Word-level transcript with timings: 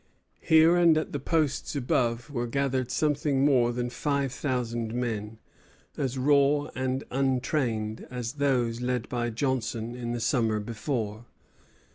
Here 0.39 0.75
and 0.77 0.97
at 0.97 1.11
the 1.11 1.19
posts 1.19 1.75
above 1.75 2.31
were 2.31 2.47
gathered 2.47 2.89
something 2.89 3.45
more 3.45 3.71
than 3.71 3.91
five 3.91 4.31
thousand 4.31 4.95
men, 4.95 5.37
as 5.95 6.17
raw 6.17 6.71
and 6.73 7.03
untrained 7.11 8.07
as 8.09 8.33
those 8.33 8.81
led 8.81 9.07
by 9.09 9.29
Johnson 9.29 9.93
in 9.93 10.11
the 10.11 10.19
summer 10.19 10.59
before. 10.59 11.25